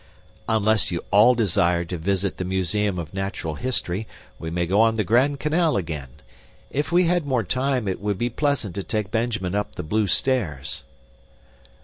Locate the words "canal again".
5.39-6.07